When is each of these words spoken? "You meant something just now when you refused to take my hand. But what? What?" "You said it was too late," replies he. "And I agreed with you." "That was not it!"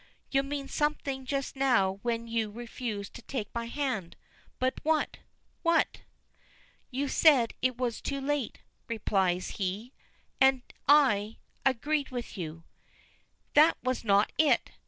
"You 0.31 0.41
meant 0.41 0.71
something 0.71 1.25
just 1.25 1.55
now 1.55 1.99
when 2.01 2.27
you 2.27 2.49
refused 2.49 3.13
to 3.13 3.21
take 3.21 3.53
my 3.53 3.65
hand. 3.65 4.15
But 4.57 4.79
what? 4.81 5.17
What?" 5.61 6.01
"You 6.89 7.07
said 7.07 7.53
it 7.61 7.77
was 7.77 8.01
too 8.01 8.19
late," 8.19 8.61
replies 8.87 9.49
he. 9.61 9.93
"And 10.39 10.63
I 10.87 11.37
agreed 11.63 12.09
with 12.09 12.35
you." 12.35 12.63
"That 13.53 13.77
was 13.83 14.03
not 14.03 14.31
it!" 14.39 14.71